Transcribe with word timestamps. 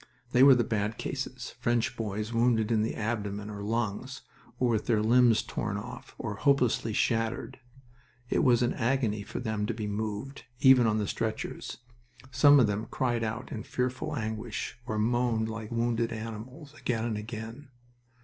They 0.31 0.41
were 0.41 0.55
the 0.55 0.63
bad 0.63 0.97
cases 0.97 1.53
French 1.59 1.95
boys 1.95 2.33
wounded 2.33 2.71
in 2.71 2.81
the 2.81 2.95
abdomen 2.95 3.51
or 3.51 3.61
lungs, 3.61 4.23
or 4.57 4.69
with 4.69 4.87
their 4.87 4.99
limbs 5.03 5.43
torn 5.43 5.77
off, 5.77 6.15
or 6.17 6.37
hopelessly 6.37 6.91
shattered. 6.91 7.59
It 8.27 8.43
was 8.43 8.63
an 8.63 8.73
agony 8.73 9.21
for 9.21 9.39
them 9.39 9.67
to 9.67 9.75
be 9.75 9.85
moved, 9.85 10.45
even 10.59 10.87
on 10.87 10.97
the 10.97 11.07
stretchers. 11.07 11.77
Some 12.31 12.59
of 12.59 12.65
them 12.65 12.87
cried 12.89 13.23
out 13.23 13.51
in 13.51 13.61
fearful 13.61 14.15
anguish, 14.15 14.75
or 14.87 14.97
moaned 14.97 15.49
like 15.49 15.69
wounded 15.69 16.11
animals, 16.11 16.73
again 16.73 17.05
and 17.05 17.15
again. 17.19 17.67